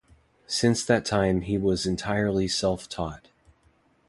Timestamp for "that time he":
0.85-1.59